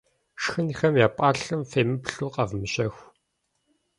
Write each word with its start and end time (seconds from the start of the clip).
Шхынхэм 0.41 0.93
я 1.05 1.07
пӏалъэм 1.15 1.61
фемыплъу 1.71 2.31
къэвмыщэху. 2.33 3.03